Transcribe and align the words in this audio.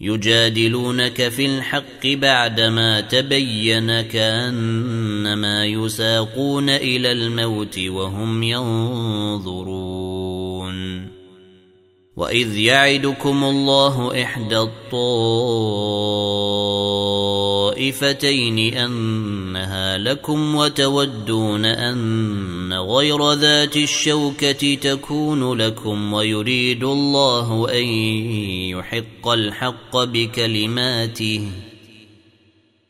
يجادلونك 0.00 1.28
في 1.28 1.46
الحق 1.46 2.06
بعدما 2.06 3.00
تبين 3.00 4.00
كأنما 4.00 5.66
يساقون 5.66 6.70
إلى 6.70 7.12
الموت 7.12 7.78
وهم 7.78 8.42
ينظرون. 8.42 9.86
وإذ 12.16 12.56
يعدكم 12.56 13.44
الله 13.44 14.22
إحدى 14.22 14.56
الطائفتين 17.76 18.74
أنها 18.74 19.98
لكم 19.98 20.54
وتودون 20.54 21.64
أن 21.64 22.72
غير 22.72 23.32
ذات 23.32 23.76
الشوكة 23.76 24.74
تكون 24.74 25.54
لكم 25.54 26.12
ويريد 26.12 26.84
الله 26.84 27.68
أن 27.72 27.84
يحق 28.78 29.28
الحق 29.28 29.96
بكلماته 29.96 31.48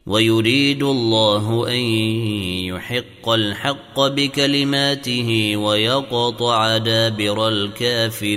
ويريد 0.07 0.83
الله 0.83 1.69
أن 1.69 1.81
يحق 2.71 3.29
الحق 3.29 4.01
بكلماته 4.01 5.57
ويقطع 5.57 6.77
دابر 6.77 7.49
الكافرين 7.49 8.37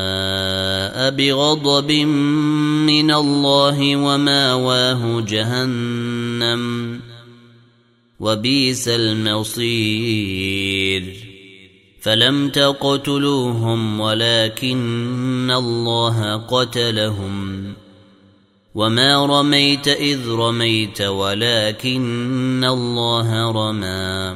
بغضب 1.11 1.91
من 1.91 3.11
الله 3.11 3.95
وماواه 3.95 5.21
جهنم 5.21 6.99
وبئس 8.19 8.87
المصير. 8.87 11.03
فلم 12.01 12.49
تقتلوهم 12.49 13.99
ولكن 13.99 15.51
الله 15.51 16.37
قتلهم. 16.37 17.63
وما 18.75 19.25
رميت 19.25 19.87
إذ 19.87 20.29
رميت 20.29 21.01
ولكن 21.01 22.65
الله 22.69 23.51
رمى. 23.51 24.35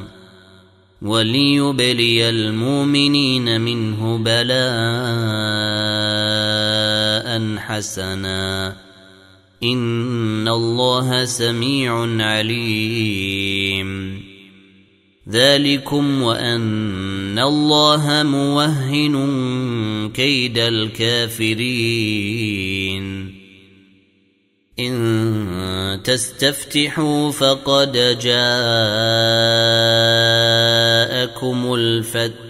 وليبلي 1.02 2.28
المؤمنين 2.28 3.60
منه 3.60 4.18
بلاء. 4.18 6.35
حسنا. 7.58 8.76
ان 9.62 10.48
الله 10.48 11.24
سميع 11.24 12.24
عليم. 12.24 14.22
ذلكم 15.28 16.22
وان 16.22 17.38
الله 17.38 18.22
موهن 18.22 19.16
كيد 20.14 20.58
الكافرين. 20.58 21.76
ان 24.78 26.00
تستفتحوا 26.04 27.30
فقد 27.30 27.92
جاءكم 27.92 28.54
الفتح 31.74 32.45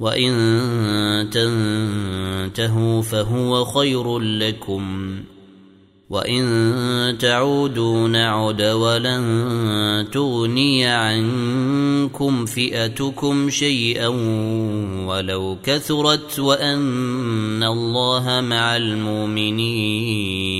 وان 0.00 1.30
تنتهوا 1.30 3.02
فهو 3.02 3.64
خير 3.64 4.18
لكم 4.18 5.14
وان 6.10 7.18
تعودوا 7.18 8.08
نعد 8.08 8.62
ولن 8.62 10.08
تغني 10.12 10.86
عنكم 10.86 12.46
فئتكم 12.46 13.50
شيئا 13.50 14.08
ولو 15.06 15.58
كثرت 15.64 16.38
وان 16.38 17.62
الله 17.62 18.40
مع 18.40 18.76
المؤمنين 18.76 20.54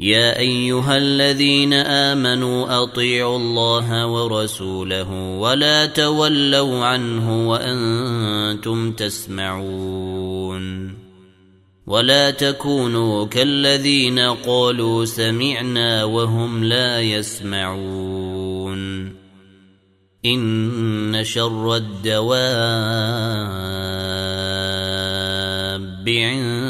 يا 0.00 0.38
أيها 0.38 0.96
الذين 0.96 1.72
آمنوا 1.72 2.82
أطيعوا 2.82 3.36
الله 3.36 4.06
ورسوله 4.06 5.12
ولا 5.38 5.86
تولوا 5.86 6.84
عنه 6.84 7.48
وأنتم 7.48 8.92
تسمعون 8.92 10.60
ولا 11.86 12.30
تكونوا 12.30 13.26
كالذين 13.26 14.18
قالوا 14.18 15.04
سمعنا 15.04 16.04
وهم 16.04 16.64
لا 16.64 17.00
يسمعون 17.00 18.80
إن 20.24 21.24
شر 21.24 21.76
الدواب 21.76 22.40
عند 26.08 26.69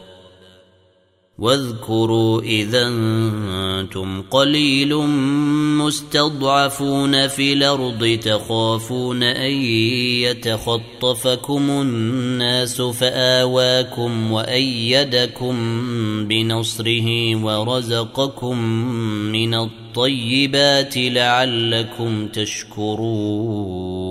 واذكروا 1.39 2.41
إذا 2.41 2.87
أنتم 2.87 4.21
قليل 4.21 4.95
مستضعفون 5.77 7.27
في 7.27 7.53
الأرض 7.53 8.19
تخافون 8.23 9.23
أن 9.23 9.51
يتخطفكم 10.21 11.69
الناس 11.69 12.81
فآواكم 12.81 14.31
وأيدكم 14.31 15.55
بنصره 16.27 17.35
ورزقكم 17.35 18.57
من 19.31 19.53
الطيبات 19.53 20.93
لعلكم 20.97 22.27
تشكرون 22.27 24.10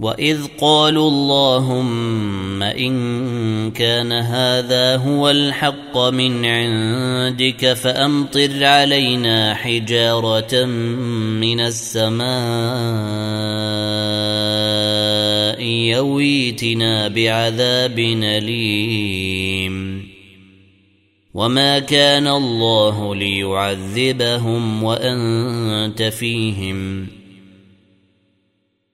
واذ 0.00 0.38
قالوا 0.60 1.08
اللهم 1.08 2.62
ان 2.62 3.70
كان 3.70 4.12
هذا 4.12 4.96
هو 4.96 5.30
الحق 5.30 5.98
من 5.98 6.44
عندك 6.44 7.72
فامطر 7.72 8.64
علينا 8.64 9.54
حجاره 9.54 10.64
من 11.34 11.60
السماء 11.60 12.28
يويتنا 15.62 17.08
بعذاب 17.08 17.98
اليم 18.22 19.78
وما 21.34 21.78
كان 21.78 22.26
الله 22.26 23.14
ليعذبهم 23.14 24.82
وانت 24.82 26.02
فيهم 26.02 27.17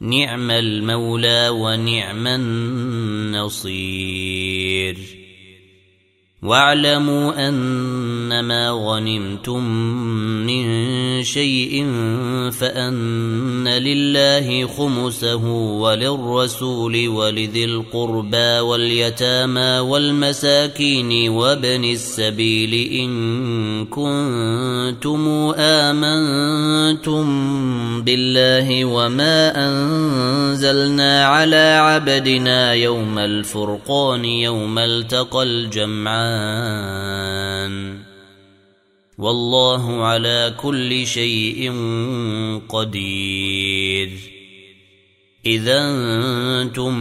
نعم 0.00 0.50
المولى 0.50 1.48
ونعم 1.48 2.26
النصير. 2.26 3.60
واعلموا 6.42 7.48
أنما 7.48 8.70
غنمتم 8.70 9.64
من 10.46 10.64
شيء 11.22 11.84
فأن 12.50 13.68
لله 13.68 14.66
خمسه 14.66 15.44
وللرسول 15.54 17.08
ولذي 17.08 17.64
القربى 17.64 18.60
واليتامى 18.60 19.78
والمساكين 19.78 21.28
وابن 21.30 21.84
السبيل 21.84 22.90
إن 23.00 23.10
كنتم 23.86 25.52
آمنتم 25.56 27.24
بالله 28.02 28.84
وما 28.84 29.66
أنزلنا 29.68 31.24
على 31.26 31.78
عبدنا 31.80 32.72
يوم 32.74 33.18
الفرقان 33.18 34.24
يوم 34.24 34.78
التقى 34.78 35.42
الجمعان 35.42 36.29
الرحمن 36.30 37.98
والله 39.18 40.04
على 40.04 40.54
كل 40.62 41.06
شيء 41.06 41.72
قدير. 42.68 44.10
اذا 45.46 45.80
أنتم 46.62 46.94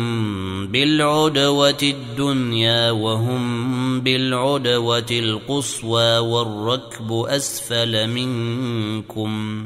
بالعدوة 0.68 1.78
الدنيا 1.84 2.92
وهم 2.92 4.02
بالعدوة 4.02 5.06
القصوى 5.12 6.18
والركب 6.18 7.12
أسفل 7.12 8.08
منكم. 8.08 9.66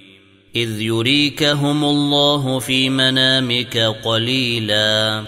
إذ 0.55 0.81
يريكهم 0.81 1.83
الله 1.83 2.59
في 2.59 2.89
منامك 2.89 3.77
قليلا 3.77 5.23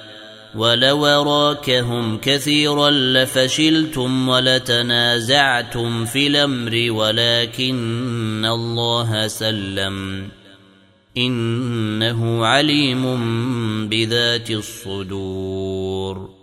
ولو 0.56 1.06
راكهم 1.06 2.18
كثيرا 2.18 2.90
لفشلتم 2.90 4.30
ولتنازعتم 4.30 6.06
في 6.06 6.28
الأمر 6.28 6.92
ولكن 6.92 8.46
الله 8.46 9.28
سلم 9.28 10.28
إنه 11.18 12.46
عليم 12.46 13.04
بذات 13.90 14.52
الصدور 14.52 16.43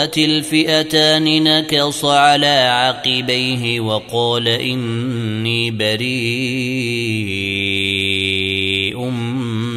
تراءت 0.00 0.18
الفئتان 0.18 1.44
نكص 1.44 2.04
على 2.04 2.68
عقبيه 2.72 3.80
وقال 3.80 4.48
إني 4.48 5.70
بريء 5.70 6.00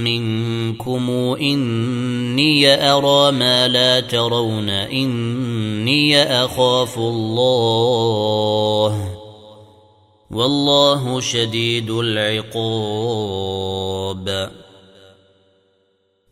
منكم 0.04 1.10
إني 1.42 2.92
أرى 2.92 3.32
ما 3.32 3.68
لا 3.68 4.00
ترون 4.00 4.70
إني 4.70 6.24
أخاف 6.24 6.98
الله. 6.98 8.00
والله 10.32 11.20
شديد 11.22 11.90
العقاب. 11.90 13.34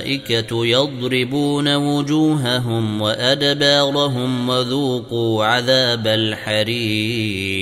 الملائكة 0.00 0.66
يضربون 0.66 1.74
وجوههم 1.74 3.02
وأدبارهم 3.02 4.48
وذوقوا 4.48 5.44
عذاب 5.44 6.06
الحريق. 6.06 7.58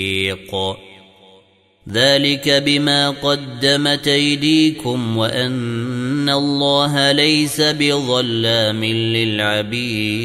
ذلك 1.93 2.49
بما 2.49 3.11
قدمت 3.11 4.09
أيديكم 4.09 5.17
وأن 5.17 6.31
الله 6.31 7.13
ليس 7.13 7.61
بظلام 7.61 8.85
للعبيد. 8.85 10.17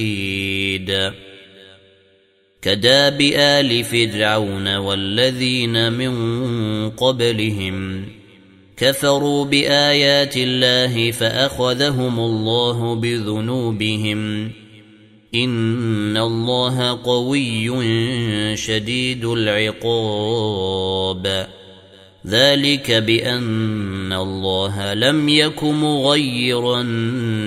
كداب 2.62 3.22
آل 3.36 3.84
فرعون 3.84 4.76
والذين 4.76 5.94
من 5.94 6.90
قبلهم 6.90 8.06
كفروا 8.78 9.46
بآيات 9.46 10.38
الله 10.38 11.12
فأخذهم 11.12 12.20
الله 12.20 12.96
بذنوبهم. 12.96 14.52
إن 15.36 16.18
الله 16.18 17.02
قوي 17.04 17.72
شديد 18.58 19.26
العقاب. 19.26 20.44
ذلك 22.28 22.92
بأن 22.92 24.14
الله 24.14 24.94
لم 24.94 25.30
يك 25.30 25.64
مغيرا 25.64 26.82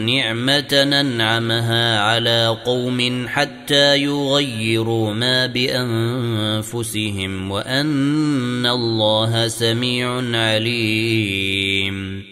نعمة 0.06 0.68
ننعمها 0.72 2.00
على 2.00 2.56
قوم 2.64 3.28
حتى 3.28 4.02
يغيروا 4.02 5.12
ما 5.12 5.46
بأنفسهم 5.46 7.50
وأن 7.50 8.66
الله 8.66 9.48
سميع 9.48 10.38
عليم. 10.38 12.24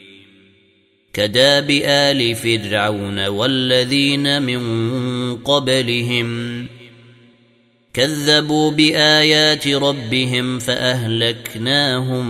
كداب 1.13 1.71
آل 1.85 2.35
فرعون 2.35 3.27
والذين 3.27 4.43
من 4.43 4.63
قبلهم 5.37 6.67
كذبوا 7.95 8.71
بآيات 8.71 9.69
ربهم 9.69 10.59
فأهلكناهم 10.59 12.27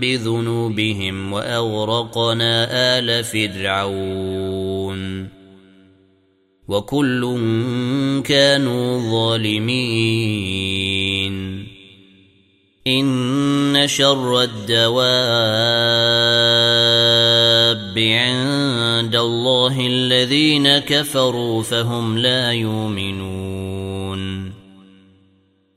بذنوبهم 0.00 1.32
وأغرقنا 1.32 2.68
آل 2.98 3.24
فرعون. 3.24 5.28
وكل 6.68 7.38
كانوا 8.24 9.10
ظالمين. 9.10 10.84
إن 12.86 13.86
شر 13.86 14.42
الدواب 14.42 15.04
عند 17.98 19.16
الله 19.16 19.86
الذين 19.86 20.78
كفروا 20.78 21.62
فهم 21.62 22.18
لا 22.18 22.52
يؤمنون. 22.52 24.43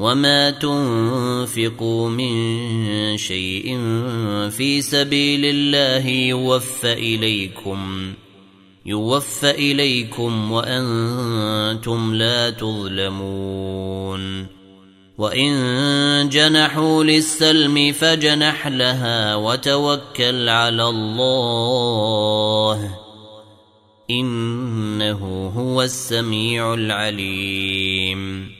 وما 0.00 0.50
تنفقوا 0.50 2.08
من 2.08 2.32
شيء 3.16 3.78
في 4.50 4.82
سبيل 4.82 5.44
الله 5.44 6.08
يوفى 6.08 6.92
اليكم 6.92 8.12
يوفى 8.86 9.50
اليكم 9.50 10.52
وأنتم 10.52 12.14
لا 12.14 12.50
تظلمون 12.50 14.46
وان 15.18 16.28
جنحوا 16.28 17.04
للسلم 17.04 17.92
فجنح 17.92 18.66
لها 18.66 19.36
وتوكل 19.36 20.48
على 20.48 20.88
الله 20.88 22.96
انه 24.10 25.52
هو 25.56 25.82
السميع 25.82 26.74
العليم 26.74 28.59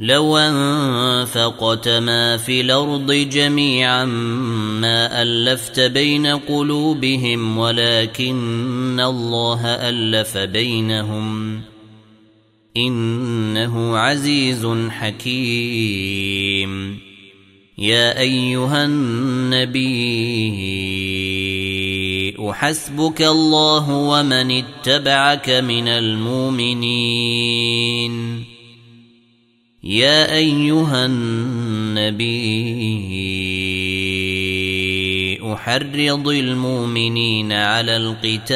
لو 0.00 0.36
أنفقت 0.36 1.88
ما 1.88 2.36
في 2.36 2.60
الأرض 2.60 3.12
جميعا 3.12 4.04
ما 4.04 5.22
ألفت 5.22 5.80
بين 5.80 6.26
قلوبهم 6.26 7.58
ولكن 7.58 9.00
الله 9.00 9.66
ألف 9.66 10.38
بينهم. 10.38 11.60
إنه 12.76 13.98
عزيز 13.98 14.68
حكيم. 14.90 16.98
يا 17.78 18.20
أيها 18.20 18.84
النبي 18.84 20.60
حسبك 22.52 23.22
الله 23.22 23.90
ومن 23.90 24.50
اتبعك 24.50 25.50
من 25.50 25.88
المؤمنين. 25.88 27.30
يا 29.84 30.36
أيها 30.36 31.06
النبي 31.06 32.30
أحرض 35.52 36.28
المؤمنين 36.28 37.52
على 37.52 37.96
القتال. 37.96 38.50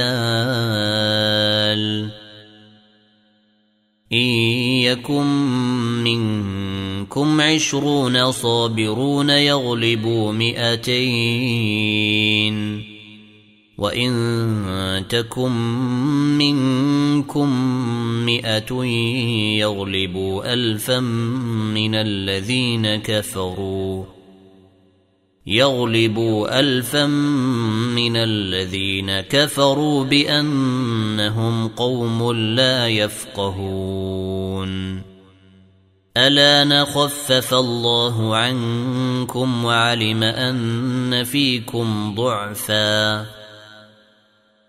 إن 4.13 4.19
يكن 4.83 5.27
منكم 6.05 7.41
عشرون 7.41 8.33
صابرون 8.33 9.31
يغلبوا 9.31 10.33
مئتين. 10.33 11.75
وإن 13.85 15.05
تكن 15.09 15.53
منكم 16.39 17.49
مئة 18.27 18.85
يغلبوا 19.61 20.53
ألفا 20.53 21.01
من 21.01 21.95
الذين 21.95 22.97
كفروا 22.97 24.05
يغلبوا 25.47 26.61
ألفا 26.61 27.07
من 27.97 28.17
الذين 28.17 29.21
كفروا 29.21 30.05
بأنهم 30.05 31.69
قوم 31.69 32.33
لا 32.33 32.89
يفقهون 32.89 34.75
ألا 36.17 36.65
نخفف 36.65 37.55
الله 37.55 38.37
عنكم 38.37 39.65
وعلم 39.65 40.23
أن 40.23 41.25
فيكم 41.25 42.15
ضعفاً 42.15 43.44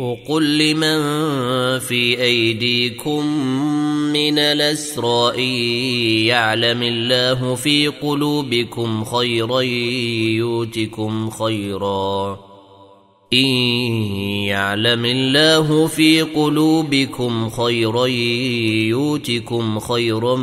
قل 0.00 0.58
لمن 0.58 0.98
في 1.78 2.22
أيديكم 2.22 3.26
من 4.12 4.38
الأسراء 4.38 5.40
يعلم 6.26 6.82
الله 6.82 7.54
في 7.54 7.88
قلوبكم 7.88 9.04
خيرا 9.04 9.60
يؤتكم 9.60 11.30
خيرا. 11.30 12.38
إن 13.32 13.46
يعلم 14.48 15.04
الله 15.04 15.86
في 15.86 16.22
قلوبكم 16.22 17.50
خيرا 17.50 18.06
يؤتكم 18.86 19.78
خيرا 19.78 20.36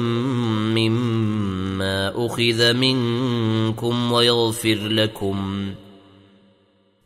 مما 0.74 2.14
أخذ 2.26 2.74
منكم 2.74 4.12
ويغفر 4.12 4.78
لكم 4.88 5.70
ۖ. 5.84 5.87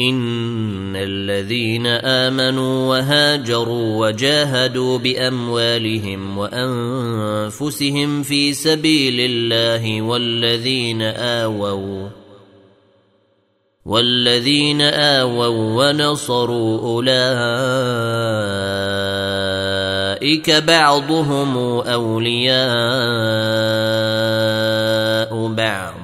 ان 0.00 0.96
الذين 0.96 1.86
امنوا 1.86 2.88
وهاجروا 2.88 4.06
وجاهدوا 4.06 4.98
باموالهم 4.98 6.38
وانفسهم 6.38 8.22
في 8.22 8.52
سبيل 8.52 9.20
الله 9.20 10.02
والذين 10.02 11.02
اووا 11.02 12.08
والذين 13.84 14.80
آووا 14.82 15.46
ونصروا 15.46 16.80
أولئك 16.80 17.30
بعضهم 20.50 21.56
أولياء 21.80 22.64
بعض 25.48 26.03